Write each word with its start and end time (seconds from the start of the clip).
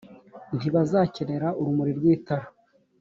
ntibazakenera 0.57 1.47
urumuri 1.59 1.91
rw 1.97 2.05
itara 2.15 2.47